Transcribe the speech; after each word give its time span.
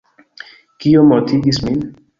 Kio 0.85 1.05
mortigis 1.13 1.65
min? 1.69 1.89